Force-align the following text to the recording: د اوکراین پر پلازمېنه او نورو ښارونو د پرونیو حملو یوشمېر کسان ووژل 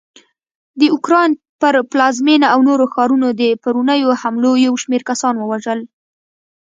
د 0.79 0.81
اوکراین 0.95 1.31
پر 1.61 1.75
پلازمېنه 1.91 2.47
او 2.53 2.59
نورو 2.69 2.85
ښارونو 2.93 3.27
د 3.41 3.43
پرونیو 3.63 4.09
حملو 4.21 4.51
یوشمېر 4.67 5.01
کسان 5.09 5.35
ووژل 5.37 5.79